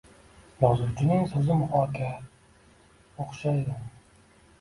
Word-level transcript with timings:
Yozuvchining 0.61 1.27
so’zi 1.33 1.57
mohakka 1.59 2.07
o’xshaydi. 3.25 3.77